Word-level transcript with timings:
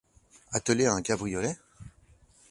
Attelé 0.51 0.87
à 0.87 0.93
un 0.93 1.03
cabriolet? 1.03 1.55